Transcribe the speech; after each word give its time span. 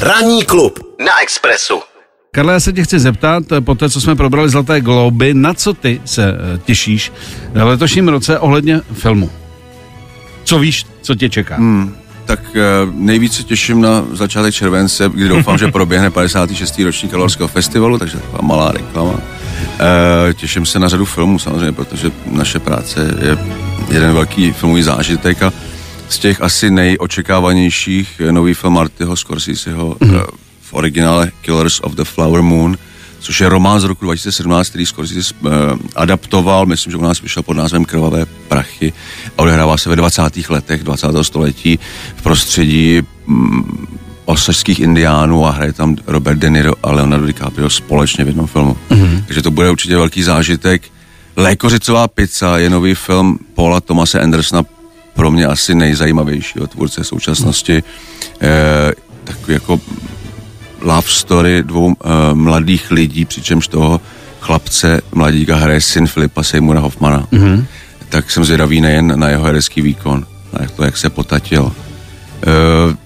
Ranní 0.00 0.44
klub 0.44 0.78
na 1.04 1.22
Expressu. 1.22 1.80
Karle, 2.32 2.52
já 2.52 2.60
se 2.60 2.72
tě 2.72 2.82
chci 2.82 2.98
zeptat, 2.98 3.42
po 3.60 3.74
té, 3.74 3.90
co 3.90 4.00
jsme 4.00 4.16
probrali 4.16 4.48
Zlaté 4.48 4.80
globy, 4.80 5.34
na 5.34 5.54
co 5.54 5.74
ty 5.74 6.00
se 6.04 6.32
eh, 6.32 6.58
těšíš 6.58 7.12
v 7.52 7.64
letošním 7.64 8.08
roce 8.08 8.38
ohledně 8.38 8.80
filmu? 8.92 9.30
Co 10.44 10.58
víš, 10.58 10.86
co 11.02 11.14
tě 11.14 11.28
čeká? 11.28 11.56
Hmm. 11.56 11.96
Tak 12.24 12.40
eh, 12.54 12.60
nejvíce 12.92 13.42
těším 13.42 13.80
na 13.80 14.04
začátek 14.12 14.54
července, 14.54 15.10
kdy 15.14 15.28
doufám, 15.28 15.58
že 15.58 15.68
proběhne 15.72 16.10
56. 16.10 16.78
ročník 16.78 17.10
Kalorského 17.10 17.48
festivalu, 17.48 17.98
takže 17.98 18.18
taková 18.18 18.38
malá 18.42 18.72
reklama. 18.72 19.14
E, 20.30 20.34
těším 20.34 20.66
se 20.66 20.78
na 20.78 20.88
řadu 20.88 21.04
filmů 21.04 21.38
samozřejmě, 21.38 21.72
protože 21.72 22.10
naše 22.26 22.58
práce 22.58 23.14
je 23.22 23.38
jeden 23.90 24.12
velký 24.12 24.52
filmový 24.52 24.82
zážitek 24.82 25.42
a 25.42 25.52
z 26.10 26.18
těch 26.18 26.42
asi 26.42 26.70
nejočekávanějších 26.70 28.20
nový 28.30 28.54
film 28.54 28.74
Martyho 28.74 29.16
Scorseseho 29.16 29.96
mm-hmm. 30.00 30.26
v 30.60 30.74
originále 30.74 31.32
Killers 31.40 31.80
of 31.80 31.94
the 31.94 32.04
Flower 32.04 32.42
Moon, 32.42 32.78
což 33.20 33.40
je 33.40 33.48
román 33.48 33.80
z 33.80 33.84
roku 33.84 34.04
2017, 34.04 34.68
který 34.68 34.86
Scorsese 34.86 35.34
uh, 35.40 35.50
adaptoval, 35.96 36.66
myslím, 36.66 36.90
že 36.90 36.96
u 36.96 37.02
nás 37.02 37.20
vyšel 37.22 37.42
pod 37.42 37.56
názvem 37.56 37.84
Krvavé 37.84 38.26
prachy 38.48 38.92
a 39.38 39.42
odehrává 39.42 39.78
se 39.78 39.88
ve 39.88 39.96
20. 39.96 40.22
letech 40.48 40.82
20. 40.82 41.06
století 41.22 41.78
v 42.16 42.22
prostředí 42.22 43.02
um, 43.26 43.86
osažských 44.24 44.80
indiánů 44.80 45.46
a 45.46 45.50
hraje 45.50 45.72
tam 45.72 45.96
Robert 46.06 46.38
De 46.38 46.50
Niro 46.50 46.72
a 46.82 46.92
Leonardo 46.92 47.26
DiCaprio 47.26 47.70
společně 47.70 48.24
v 48.24 48.28
jednom 48.28 48.46
filmu. 48.46 48.76
Mm-hmm. 48.90 49.24
Takže 49.26 49.42
to 49.42 49.50
bude 49.50 49.70
určitě 49.70 49.96
velký 49.96 50.22
zážitek. 50.22 50.82
Lékořicová 51.36 52.08
pizza 52.08 52.58
je 52.58 52.70
nový 52.70 52.94
film 52.94 53.38
Paula 53.54 53.80
Thomase 53.80 54.20
Andersona, 54.20 54.64
pro 55.20 55.30
mě 55.30 55.46
asi 55.46 55.74
nejzajímavějšího 55.74 56.66
tvůrce 56.66 57.04
současnosti. 57.04 57.82
E, 58.40 58.92
takový 59.24 59.54
jako 59.54 59.80
love 60.80 61.08
story 61.08 61.62
dvou 61.62 61.92
e, 61.92 62.34
mladých 62.34 62.90
lidí, 62.90 63.24
přičemž 63.24 63.68
toho 63.68 64.00
chlapce 64.40 65.00
mladíka 65.12 65.56
hraje 65.56 65.80
syn 65.80 66.06
Filipa 66.06 66.42
Seymoura 66.42 66.80
Hoffmana. 66.80 67.26
Mm-hmm. 67.32 67.64
Tak 68.08 68.30
jsem 68.30 68.44
zvědavý 68.44 68.80
nejen 68.80 69.20
na 69.20 69.28
jeho 69.28 69.44
herecký 69.44 69.80
výkon, 69.82 70.26
na 70.52 70.66
to, 70.76 70.84
jak 70.84 70.96
se 70.96 71.10
potatil. 71.10 71.72
E, 72.46 72.96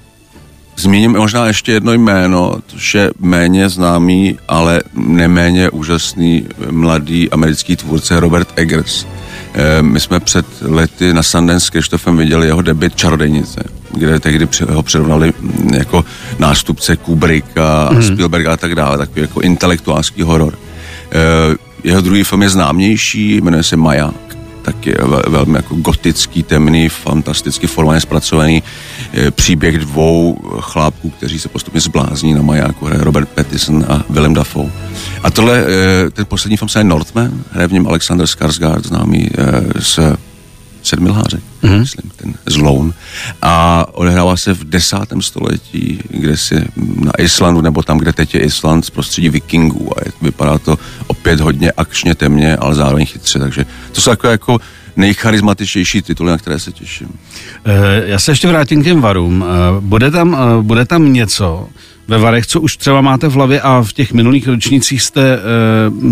Zmíním 0.76 1.12
možná 1.12 1.46
ještě 1.46 1.72
jedno 1.72 1.92
jméno, 1.92 2.56
což 2.66 2.94
je 2.94 3.10
méně 3.18 3.68
známý, 3.68 4.38
ale 4.48 4.82
neméně 4.94 5.70
úžasný 5.70 6.46
mladý 6.70 7.30
americký 7.30 7.76
tvůrce 7.76 8.20
Robert 8.20 8.48
Eggers. 8.56 9.06
Eh, 9.54 9.82
my 9.82 10.00
jsme 10.00 10.20
před 10.20 10.46
lety 10.60 11.12
na 11.12 11.22
Sundance 11.22 11.66
s 11.66 11.70
Krištofem 11.70 12.16
viděli 12.16 12.46
jeho 12.46 12.62
debit 12.62 12.96
Čarodejnice, 12.96 13.64
kde 13.90 14.20
tehdy 14.20 14.48
ho 14.68 14.82
přirovnali 14.82 15.32
mm, 15.40 15.74
jako 15.74 16.04
nástupce 16.38 16.96
Kubricka, 16.96 17.90
mm. 17.92 18.02
Spielberga 18.02 18.52
a 18.52 18.56
tak 18.56 18.74
dále, 18.74 18.98
takový 18.98 19.20
jako 19.20 19.40
intelektuálský 19.40 20.22
horor. 20.22 20.58
Eh, 21.12 21.56
jeho 21.84 22.00
druhý 22.00 22.24
film 22.24 22.42
je 22.42 22.50
známější, 22.50 23.36
jmenuje 23.36 23.62
se 23.62 23.76
Maják 23.76 24.24
tak 24.64 24.86
je 24.86 24.96
velmi 25.28 25.56
jako 25.56 25.74
gotický, 25.74 26.42
temný, 26.42 26.88
fantasticky 26.88 27.66
formálně 27.66 28.00
zpracovaný 28.00 28.62
e, 29.12 29.30
příběh 29.30 29.78
dvou 29.78 30.38
chlápků, 30.60 31.10
kteří 31.10 31.38
se 31.38 31.48
postupně 31.48 31.80
zblázní 31.80 32.34
na 32.34 32.42
majáku, 32.42 32.86
hraje 32.86 33.04
Robert 33.04 33.28
Pattinson 33.28 33.84
a 33.88 34.04
Willem 34.10 34.34
Dafoe. 34.34 34.70
A 35.22 35.30
tohle, 35.30 35.64
e, 36.06 36.10
ten 36.10 36.26
poslední 36.26 36.56
film 36.56 36.68
se 36.68 36.80
je 36.80 36.84
Northman, 36.84 37.44
hraje 37.52 37.68
v 37.68 37.72
něm 37.72 37.86
Alexander 37.86 38.26
Skarsgård, 38.26 38.86
známý 38.86 39.28
e, 39.38 39.82
z 39.82 40.00
sedmilhářek, 40.84 41.42
mm-hmm. 41.62 41.78
myslím, 41.78 42.10
ten 42.16 42.34
Zloun. 42.46 42.94
A 43.42 43.86
odehrává 43.92 44.36
se 44.36 44.54
v 44.54 44.64
desátém 44.64 45.22
století, 45.22 46.00
kde 46.08 46.36
si 46.36 46.64
na 46.76 47.12
Islandu, 47.18 47.60
nebo 47.60 47.82
tam, 47.82 47.98
kde 47.98 48.12
teď 48.12 48.34
je 48.34 48.40
Island, 48.40 48.84
z 48.84 48.90
prostředí 48.90 49.28
vikingů. 49.28 49.98
A 49.98 50.00
je, 50.04 50.12
vypadá 50.22 50.58
to 50.58 50.78
opět 51.24 51.40
hodně 51.40 51.72
akčně, 51.72 52.14
temně, 52.14 52.56
ale 52.56 52.74
zároveň 52.74 53.06
chytře. 53.06 53.38
Takže 53.38 53.66
to 53.92 54.00
jsou 54.00 54.10
jako, 54.10 54.26
jako 54.26 54.58
nejcharizmatičtější 54.96 56.02
tituly, 56.02 56.30
na 56.30 56.38
které 56.38 56.58
se 56.58 56.72
těším. 56.72 57.08
Eh, 57.64 58.02
já 58.06 58.18
se 58.18 58.32
ještě 58.32 58.48
vrátím 58.48 58.82
k 58.82 58.84
těm 58.84 59.00
varům. 59.00 59.44
Eh, 59.44 59.80
bude 59.80 60.10
tam, 60.10 60.36
eh, 60.36 60.62
bude 60.62 60.84
tam 60.84 61.12
něco 61.12 61.68
ve 62.08 62.18
varech, 62.18 62.46
co 62.46 62.60
už 62.60 62.76
třeba 62.76 63.00
máte 63.00 63.28
v 63.28 63.32
hlavě 63.32 63.60
a 63.60 63.82
v 63.82 63.92
těch 63.92 64.12
minulých 64.12 64.48
ročnících 64.48 65.02
jste 65.02 65.38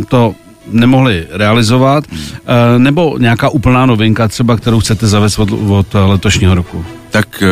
to 0.09 0.35
nemohli 0.71 1.27
realizovat, 1.31 2.05
hmm. 2.11 2.83
nebo 2.83 3.19
nějaká 3.19 3.49
úplná 3.49 3.87
novinka 3.87 4.29
třeba, 4.29 4.57
kterou 4.57 4.81
chcete 4.81 5.07
zavést 5.07 5.39
od, 5.39 5.51
od 5.69 5.87
letošního 5.95 6.55
roku? 6.55 6.85
Tak 7.11 7.43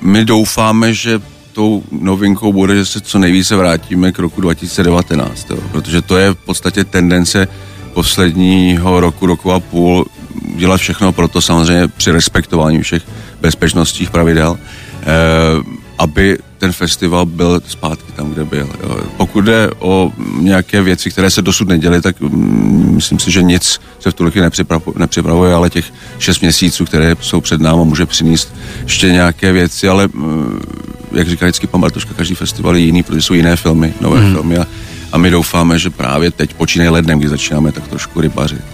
my 0.00 0.24
doufáme, 0.24 0.94
že 0.94 1.20
tou 1.56 1.82
novinkou 1.90 2.52
bude, 2.52 2.76
že 2.76 2.86
se 2.86 3.00
co 3.00 3.18
nejvíce 3.18 3.56
vrátíme 3.56 4.12
k 4.12 4.18
roku 4.18 4.40
2019, 4.40 5.50
jo, 5.50 5.58
protože 5.72 6.02
to 6.02 6.16
je 6.16 6.30
v 6.30 6.34
podstatě 6.34 6.84
tendence 6.84 7.48
posledního 7.94 9.00
roku, 9.00 9.26
roku 9.26 9.52
a 9.52 9.60
půl 9.60 10.06
dělat 10.56 10.76
všechno 10.76 11.12
pro 11.12 11.28
to 11.28 11.40
samozřejmě 11.40 11.88
při 11.88 12.10
respektování 12.10 12.82
všech 12.82 13.02
bezpečnostních 13.40 14.10
pravidel, 14.10 14.58
eh, 14.58 15.06
aby 15.98 16.38
ten 16.58 16.72
festival 16.72 17.26
byl 17.26 17.60
zpátky 17.68 18.12
tam, 18.12 18.30
kde 18.30 18.44
byl. 18.44 18.68
Jo. 18.82 19.00
Pokud 19.16 19.40
jde 19.40 19.70
o 19.78 20.12
nějaké 20.38 20.82
věci, 20.82 21.10
které 21.10 21.30
se 21.30 21.42
dosud 21.42 21.68
neděly, 21.68 22.00
tak 22.00 22.20
mm, 22.20 22.94
myslím 22.94 23.18
si, 23.18 23.30
že 23.30 23.42
nic 23.42 23.80
se 24.00 24.10
v 24.10 24.14
tu 24.14 24.30
chvíli 24.30 24.50
nepřipravuje, 24.96 25.54
ale 25.54 25.70
těch 25.70 25.92
šest 26.18 26.40
měsíců, 26.40 26.84
které 26.84 27.16
jsou 27.20 27.40
před 27.40 27.60
námi, 27.60 27.84
může 27.84 28.06
přinést 28.06 28.54
ještě 28.82 29.12
nějaké 29.12 29.52
věci, 29.52 29.88
ale 29.88 30.08
mm, 30.12 30.60
jak 31.12 31.28
říká 31.28 31.46
vždycky 31.46 31.66
pan 31.66 31.80
Bartoška, 31.80 32.14
každý 32.14 32.34
festival 32.34 32.76
je 32.76 32.82
jiný, 32.82 33.02
protože 33.02 33.22
jsou 33.22 33.34
jiné 33.34 33.56
filmy, 33.56 33.94
nové 34.00 34.20
mm. 34.20 34.32
filmy 34.32 34.56
a, 34.58 34.66
a 35.12 35.18
my 35.18 35.30
doufáme, 35.30 35.78
že 35.78 35.90
právě 35.90 36.30
teď 36.30 36.54
počínaje 36.54 36.90
lednem, 36.90 37.18
kdy 37.18 37.28
začínáme 37.28 37.72
tak 37.72 37.88
trošku 37.88 38.20
rybařit 38.20 38.64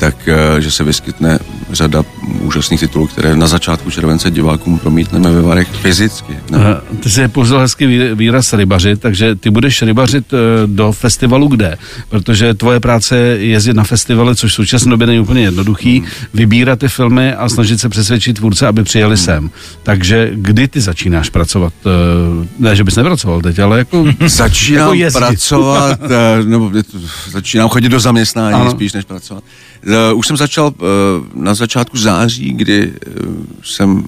tak 0.00 0.28
eh, 0.28 0.60
že 0.60 0.70
se 0.70 0.84
vyskytne 0.84 1.38
řada 1.72 2.04
úžasných 2.40 2.80
titulů, 2.80 3.06
které 3.06 3.36
na 3.36 3.46
začátku 3.46 3.90
července 3.90 4.30
divákům 4.30 4.78
promítneme 4.78 5.30
ve 5.30 5.42
varech 5.42 5.68
fyzicky. 5.68 6.32
Ne? 6.50 6.58
Ty 7.00 7.10
jsi 7.10 7.28
použil 7.28 7.58
hezký 7.58 7.86
výraz 8.14 8.52
rybařit, 8.52 9.00
takže 9.00 9.34
ty 9.34 9.50
budeš 9.50 9.82
rybařit 9.82 10.32
eh, 10.32 10.36
do 10.66 10.92
festivalu 10.92 11.48
kde? 11.48 11.76
Protože 12.08 12.54
tvoje 12.54 12.80
práce 12.80 13.16
je 13.16 13.46
jezdit 13.46 13.76
na 13.76 13.84
festivaly, 13.84 14.36
což 14.36 14.52
v 14.52 14.54
současné 14.54 14.90
době 14.90 15.06
není 15.06 15.20
úplně 15.20 15.42
jednoduchý, 15.42 15.98
hmm. 15.98 16.08
vybírat 16.34 16.78
ty 16.78 16.88
filmy 16.88 17.34
a 17.34 17.48
snažit 17.48 17.80
se 17.80 17.88
přesvědčit 17.88 18.36
tvůrce, 18.36 18.66
aby 18.66 18.82
přijeli 18.82 19.16
hmm. 19.16 19.24
sem. 19.24 19.50
Takže 19.82 20.30
kdy 20.34 20.68
ty 20.68 20.80
začínáš 20.80 21.30
pracovat? 21.30 21.72
Eh, 21.86 22.46
ne, 22.58 22.76
že 22.76 22.84
bys 22.84 22.96
nepracoval 22.96 23.40
teď, 23.40 23.58
ale 23.58 23.78
jako 23.78 24.04
Začínám 24.26 24.94
jako 24.94 25.18
pracovat, 25.18 26.00
nebo 26.44 26.72
začínám 27.30 27.68
chodit 27.68 27.88
do 27.88 28.00
zaměstnání 28.00 28.54
ano. 28.54 28.70
spíš 28.70 28.92
než 28.92 29.04
pracovat. 29.04 29.44
Už 30.14 30.26
jsem 30.26 30.36
začal 30.36 30.72
na 31.34 31.54
začátku 31.60 31.98
září, 31.98 32.52
kdy 32.52 32.92
uh, 33.26 33.34
jsem 33.64 34.04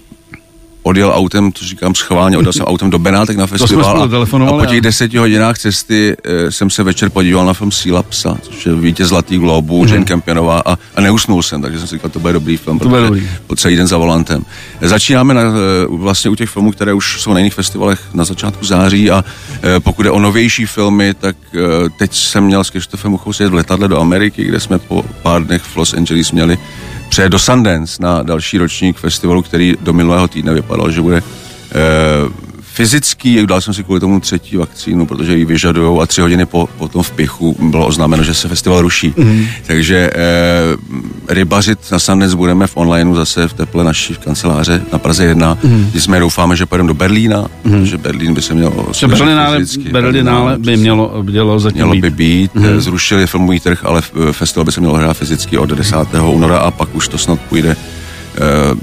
odjel 0.82 1.12
autem, 1.14 1.52
to 1.52 1.64
říkám 1.64 1.94
schválně, 1.94 2.38
odjel 2.38 2.52
jsem 2.52 2.66
autem 2.66 2.90
do 2.90 2.98
Benátek 2.98 3.36
na 3.36 3.46
festival 3.46 4.02
a, 4.02 4.46
a 4.46 4.58
po 4.58 4.66
těch 4.66 4.80
deseti 4.80 5.18
hodinách 5.18 5.58
cesty 5.58 6.16
e, 6.24 6.50
jsem 6.50 6.70
se 6.70 6.82
večer 6.82 7.10
podíval 7.10 7.46
na 7.46 7.52
film 7.52 7.72
Síla 7.72 8.02
psa, 8.02 8.38
což 8.42 8.66
je 8.66 8.74
vítěz 8.74 9.08
Zlatý 9.08 9.38
globu, 9.38 9.84
mm-hmm. 9.84 9.92
Jane 9.92 10.04
Campionová 10.04 10.62
a, 10.66 10.78
a 10.96 11.00
neusnul 11.00 11.42
jsem, 11.42 11.62
takže 11.62 11.78
jsem 11.78 11.88
si 11.88 11.94
říkal, 11.94 12.10
to 12.10 12.18
bude 12.18 12.32
dobrý 12.32 12.56
film, 12.56 12.78
to 12.78 12.88
bude 12.88 13.02
dobrý. 13.02 13.28
po 13.46 13.56
celý 13.56 13.76
den 13.76 13.86
za 13.86 13.98
volantem. 13.98 14.44
Začínáme 14.80 15.34
na, 15.34 15.42
e, 15.42 15.52
vlastně 15.88 16.30
u 16.30 16.34
těch 16.34 16.50
filmů, 16.50 16.72
které 16.72 16.94
už 16.94 17.22
jsou 17.22 17.32
na 17.32 17.38
jiných 17.38 17.54
festivalech 17.54 18.00
na 18.14 18.24
začátku 18.24 18.64
září 18.64 19.10
a 19.10 19.24
e, 19.76 19.80
pokud 19.80 20.06
je 20.06 20.10
o 20.10 20.18
novější 20.18 20.66
filmy, 20.66 21.14
tak 21.14 21.36
e, 21.54 21.90
teď 21.98 22.14
jsem 22.14 22.44
měl 22.44 22.64
s 22.64 22.70
Krištofem 22.70 23.14
Uchou 23.14 23.32
v 23.32 23.54
letadle 23.54 23.88
do 23.88 24.00
Ameriky, 24.00 24.44
kde 24.44 24.60
jsme 24.60 24.78
po 24.78 25.04
pár 25.22 25.44
dnech 25.44 25.62
v 25.62 25.76
Los 25.76 25.94
Angeles 25.94 26.32
měli 26.32 26.58
přeje 27.12 27.28
do 27.28 27.38
Sundance 27.38 28.02
na 28.02 28.22
další 28.22 28.58
ročník 28.58 28.96
festivalu, 28.96 29.42
který 29.42 29.74
do 29.80 29.92
minulého 29.92 30.28
týdne 30.28 30.54
vypadal, 30.54 30.90
že 30.90 31.00
bude 31.00 31.16
eh, 31.20 31.72
fyzický, 32.72 33.46
dal 33.46 33.60
jsem 33.60 33.74
si 33.74 33.84
kvůli 33.84 34.00
tomu 34.00 34.20
třetí 34.20 34.56
vakcínu, 34.56 35.06
protože 35.06 35.36
ji 35.36 35.44
vyžadují 35.44 36.00
a 36.00 36.06
tři 36.06 36.20
hodiny 36.20 36.46
po, 36.46 36.68
po 36.78 36.88
tom 36.88 37.02
vpichu 37.02 37.56
bylo 37.60 37.86
oznámeno, 37.86 38.22
že 38.22 38.34
se 38.34 38.48
festival 38.48 38.82
ruší. 38.82 39.14
Mm. 39.16 39.46
Takže 39.66 40.10
eh, 40.14 41.34
rybařit 41.34 41.78
na 41.92 41.98
Sundance 41.98 42.36
budeme 42.36 42.66
v 42.66 42.76
onlineu 42.76 43.14
zase 43.14 43.48
v 43.48 43.52
teple 43.52 43.84
naší 43.84 44.14
kanceláře 44.14 44.82
na 44.92 44.98
Praze 44.98 45.24
1. 45.24 45.58
Mm. 45.62 45.90
jsme 45.94 46.20
doufáme, 46.20 46.56
že 46.56 46.66
pojedeme 46.66 46.88
do 46.88 46.94
Berlína, 46.94 47.46
mm. 47.64 47.86
že 47.86 47.98
Berlín 47.98 48.34
by 48.34 48.42
se 48.42 48.54
měl 48.54 48.72
Berlinále, 49.06 49.64
Berlinále 49.90 50.58
by 50.58 50.76
mělo, 50.76 51.22
mělo 51.22 51.58
zatím 51.58 51.76
mělo 51.76 51.94
by 51.94 52.10
být. 52.10 52.54
Mm. 52.54 52.80
Zrušili 52.80 53.26
filmový 53.26 53.60
trh, 53.60 53.84
ale 53.84 54.02
festival 54.32 54.64
by 54.64 54.72
se 54.72 54.80
měl 54.80 54.92
hrát 54.92 55.16
fyzicky 55.16 55.58
od 55.58 55.70
10. 55.70 55.96
února 56.22 56.58
a 56.58 56.70
pak 56.70 56.94
už 56.94 57.08
to 57.08 57.18
snad 57.18 57.40
půjde 57.40 57.76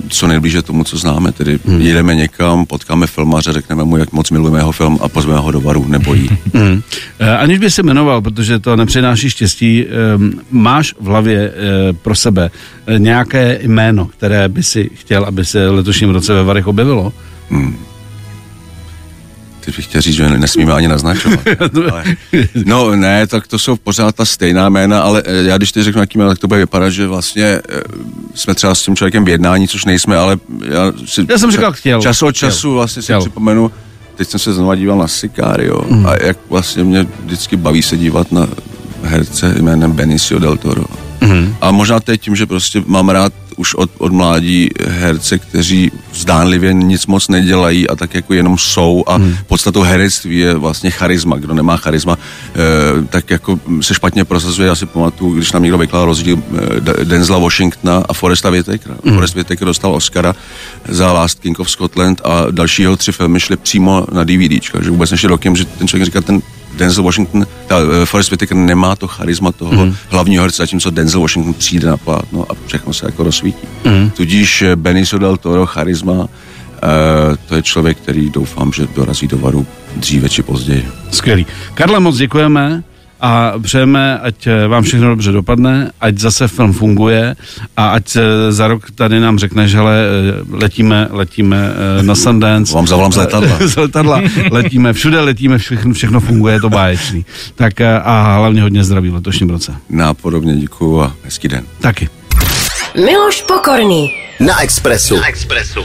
co 0.10 0.28
nejblíže 0.28 0.62
tomu, 0.62 0.84
co 0.84 0.98
známe. 0.98 1.32
Tedy 1.32 1.60
hmm. 1.66 1.82
jedeme 1.82 2.16
někam, 2.16 2.66
potkáme 2.66 3.08
filmaře, 3.08 3.54
řekneme 3.54 3.84
mu, 3.84 3.98
jak 3.98 4.12
moc 4.12 4.32
milujeme 4.32 4.60
jeho 4.60 4.72
film 4.72 5.00
a 5.02 5.08
pozveme 5.08 5.40
ho 5.40 5.52
do 5.52 5.62
varu, 5.62 5.86
nebo 5.88 6.14
jí. 6.14 6.30
Hmm. 6.54 6.82
Eh, 7.20 7.38
aniž 7.38 7.60
by 7.60 7.72
se 7.72 7.84
jmenoval, 7.84 8.22
protože 8.22 8.60
to 8.60 8.76
nepřináší 8.76 9.30
štěstí, 9.30 9.86
ehm, 9.86 10.34
máš 10.52 10.94
v 11.00 11.06
hlavě 11.06 11.52
eh, 11.52 11.94
pro 11.94 12.16
sebe 12.16 12.52
nějaké 12.98 13.60
jméno, 13.62 14.06
které 14.06 14.50
by 14.50 14.64
si 14.64 14.90
chtěl, 14.94 15.26
aby 15.26 15.46
se 15.46 15.70
v 15.70 15.74
letošním 15.74 16.10
roce 16.10 16.34
ve 16.34 16.44
Varech 16.44 16.68
objevilo? 16.68 17.14
Hmm. 17.50 17.89
Teď 19.70 19.76
bych 19.78 19.86
chtěl 19.86 20.02
říct, 20.02 20.16
že 20.16 20.30
nesmíme 20.30 20.74
ani 20.74 20.88
naznačovat. 20.88 21.40
ale, 21.92 22.04
no 22.66 22.96
ne, 22.96 23.28
tak 23.28 23.48
to 23.48 23.60
jsou 23.60 23.76
pořád 23.76 24.16
ta 24.16 24.26
stejná 24.26 24.70
jména, 24.70 25.02
ale 25.02 25.24
eh, 25.26 25.44
já 25.44 25.58
když 25.58 25.72
teď 25.72 25.84
řeknu, 25.84 26.02
jaký 26.02 26.18
jména, 26.18 26.30
tak 26.30 26.40
to 26.40 26.48
bude 26.48 26.60
vypadat, 26.60 26.90
že 26.90 27.08
vlastně 27.08 27.44
eh, 27.46 27.62
jsme 28.36 28.56
třeba 28.56 28.76
s 28.76 28.82
tím 28.82 28.96
člověkem 28.96 29.26
v 29.26 29.30
jednání, 29.30 29.68
což 29.68 29.86
nejsme, 29.86 30.18
ale 30.18 30.38
já, 30.66 30.94
si, 31.06 31.26
Já 31.30 31.38
jsem 31.38 31.52
říkal, 31.52 31.72
chtěl. 31.74 32.02
Čas 32.02 32.22
od 32.24 32.32
času 32.32 32.58
Chtěl. 32.60 32.72
vlastně 32.74 33.02
si 33.02 33.06
Chtěl. 33.06 33.20
připomenu, 33.22 33.72
teď 34.16 34.30
jsem 34.30 34.40
se 34.40 34.54
znova 34.54 34.76
díval 34.76 34.98
na 34.98 35.08
Sicario 35.08 35.82
Mhm. 35.90 36.06
a 36.08 36.14
jak 36.26 36.38
vlastně 36.50 36.84
mě 36.84 37.08
vždycky 37.26 37.56
baví 37.58 37.82
se 37.82 37.98
dívat 37.98 38.32
na 38.32 38.48
herce 39.04 39.56
jménem 39.62 39.92
Benicio 39.92 40.40
del 40.40 40.58
Toro. 40.58 40.84
Mhm. 41.22 41.56
A 41.62 41.72
možná 41.72 42.00
teď 42.00 42.22
tím, 42.22 42.36
že 42.36 42.46
prostě 42.46 42.84
mám 42.86 43.10
rád 43.10 43.34
už 43.60 43.76
od, 43.76 43.90
od 43.98 44.12
mládí 44.12 44.70
herce, 44.88 45.38
kteří 45.40 45.92
zdánlivě 46.14 46.74
nic 46.74 47.08
moc 47.08 47.28
nedělají 47.28 47.90
a 47.90 47.96
tak 47.96 48.16
jako 48.16 48.34
jenom 48.34 48.58
jsou 48.58 49.04
a 49.08 49.18
Mhm. 49.18 49.36
podstatou 49.48 49.82
herectví 49.82 50.38
je 50.40 50.54
vlastně 50.56 50.90
charisma. 50.92 51.38
Kdo 51.38 51.54
nemá 51.54 51.78
charisma, 51.78 52.18
eh, 52.18 52.58
tak 53.10 53.32
jako 53.32 53.60
se 53.82 53.94
špatně 53.94 54.26
prosazuje. 54.26 54.68
Já 54.68 54.76
si 54.76 54.86
pamatuju, 54.86 55.34
když 55.36 55.52
nám 55.52 55.64
někdo 55.64 55.78
vykládal 55.78 56.06
rozdíl 56.06 56.40
eh, 56.40 56.80
D- 56.80 56.94
Denzela 57.06 57.40
Washingtona 57.40 58.04
a 58.10 58.14
Foresta 58.14 58.50
Whitakera. 58.50 58.96
Mhm. 59.04 59.16
Forest 59.16 59.36
Whitaker 59.36 59.66
dostal 59.68 59.96
Oscara 59.96 60.36
za 60.88 61.12
Last 61.14 61.40
King 61.40 61.60
of 61.60 61.70
Scotland 61.72 62.22
a 62.24 62.46
další 62.52 62.82
jeho 62.82 62.98
tři 62.98 63.12
filmy 63.12 63.40
šly 63.40 63.58
přímo 63.58 64.06
na 64.12 64.24
DVDčka, 64.24 64.84
že 64.84 64.90
vůbec 64.90 65.12
nešli 65.12 65.28
rokem, 65.28 65.56
že 65.56 65.66
ten 65.66 65.88
člověk 65.88 66.06
říká, 66.06 66.22
ten 66.22 66.42
Denzel 66.78 67.04
Washington, 67.04 67.48
ta, 67.68 67.78
uh, 67.78 68.06
Forest 68.06 68.32
Whitaker 68.32 68.58
nemá 68.58 68.96
to 68.96 69.08
charisma 69.08 69.52
toho 69.52 69.86
mm. 69.86 69.96
hlavního 70.10 70.44
herce, 70.44 70.58
zatímco 70.58 70.90
Denzel 70.90 71.22
Washington 71.22 71.54
přijde 71.54 71.88
na 71.88 71.98
plátno 71.98 72.46
a 72.50 72.56
všechno 72.66 72.94
se 72.94 73.06
jako 73.06 73.24
rozsvítí. 73.24 73.68
Mm. 73.86 74.10
Tudíž 74.10 74.62
eh, 74.62 74.76
Benicio 74.76 75.20
del 75.20 75.38
Toro, 75.38 75.66
charisma, 75.66 76.14
uh, 76.14 76.28
to 77.48 77.56
je 77.56 77.62
člověk, 77.62 77.98
který 77.98 78.30
doufám, 78.30 78.74
že 78.74 78.88
dorazí 78.96 79.28
do 79.28 79.38
varu 79.38 79.66
dříve 79.96 80.30
či 80.30 80.44
později. 80.44 80.88
Skvělý. 81.12 81.46
Karle, 81.74 82.00
moc 82.00 82.18
děkujeme 82.18 82.84
a 83.22 83.54
přejeme, 83.62 84.20
ať 84.20 84.48
eh, 84.48 84.68
vám 84.68 84.84
všechno 84.84 85.08
dobře 85.10 85.32
dopadne, 85.32 85.92
ať 86.02 86.18
zase 86.18 86.48
film 86.48 86.74
funguje 86.74 87.36
a 87.78 87.90
ať 87.90 88.16
eh, 88.16 88.52
za 88.52 88.68
rok 88.68 88.92
tady 88.92 89.20
nám 89.20 89.40
řekneš, 89.40 89.76
hele, 89.76 89.96
eh, 89.96 90.56
letíme, 90.58 91.08
letíme 91.12 91.74
na 92.02 92.16
Sundance. 92.16 92.74
Vám 92.74 92.88
zavolám 92.88 93.12
z 93.12 93.16
letadla. 93.16 93.58
z 93.68 93.76
letadla 93.76 94.22
letíme, 94.52 94.94
všude 94.94 95.20
letíme, 95.20 95.58
všechno, 95.58 95.94
všechno 95.94 96.20
funguje, 96.20 96.54
je 96.54 96.62
to 96.62 96.70
báječný. 96.70 97.26
Tak 97.56 97.82
a 97.82 98.36
hlavně 98.38 98.62
hodně 98.62 98.84
zdraví 98.84 99.10
v 99.10 99.14
letošním 99.14 99.50
roce. 99.50 99.76
Nápodobně 99.90 100.58
děkuju 100.58 101.02
a 101.02 101.14
hezký 101.24 101.48
den. 101.48 101.64
Taky. 101.80 102.10
Miloš 102.96 103.42
Pokorný. 103.42 104.14
Na 104.40 104.62
Expressu. 104.62 105.16
Na 105.16 105.28
Expressu. 105.28 105.80